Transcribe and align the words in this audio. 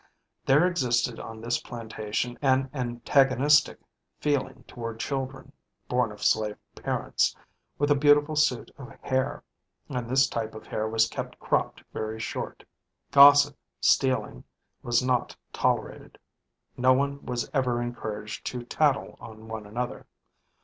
There 0.47 0.65
existed 0.65 1.19
on 1.19 1.41
this 1.41 1.61
plantation 1.61 2.39
an 2.41 2.71
antagonistic 2.73 3.77
feeling 4.19 4.63
toward 4.67 4.99
children 4.99 5.51
(born 5.87 6.11
of 6.11 6.23
slave 6.23 6.57
parents) 6.75 7.35
with 7.77 7.91
a 7.91 7.95
beautiful 7.95 8.35
suit 8.35 8.71
of 8.79 8.89
hair, 9.03 9.43
and 9.89 10.09
this 10.09 10.25
type 10.27 10.55
of 10.55 10.65
hair 10.65 10.87
was 10.89 11.07
kept 11.07 11.37
cropped 11.39 11.83
very 11.93 12.19
short. 12.19 12.63
Gossip, 13.11 13.55
stealing, 13.79 14.37
etc. 14.37 14.43
was 14.81 15.03
not 15.03 15.35
tolerated. 15.53 16.17
No 16.75 16.93
one 16.93 17.23
was 17.23 17.47
ever 17.53 17.79
encouraged 17.79 18.43
to 18.47 18.63
"tattle" 18.63 19.17
on 19.19 19.67
another. 19.67 20.07